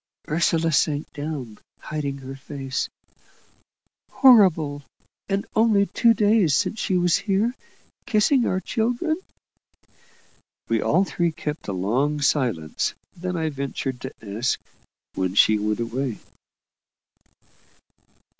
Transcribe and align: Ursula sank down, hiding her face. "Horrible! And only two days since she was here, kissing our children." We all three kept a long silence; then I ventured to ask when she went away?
Ursula 0.27 0.71
sank 0.71 1.13
down, 1.13 1.59
hiding 1.79 2.17
her 2.17 2.33
face. 2.33 2.89
"Horrible! 4.09 4.81
And 5.29 5.45
only 5.55 5.85
two 5.85 6.15
days 6.15 6.55
since 6.57 6.79
she 6.79 6.97
was 6.97 7.17
here, 7.17 7.53
kissing 8.07 8.47
our 8.47 8.59
children." 8.59 9.15
We 10.67 10.81
all 10.81 11.03
three 11.03 11.31
kept 11.31 11.67
a 11.67 11.73
long 11.73 12.19
silence; 12.19 12.95
then 13.15 13.37
I 13.37 13.49
ventured 13.51 14.01
to 14.01 14.11
ask 14.39 14.59
when 15.13 15.35
she 15.35 15.59
went 15.59 15.79
away? 15.79 16.17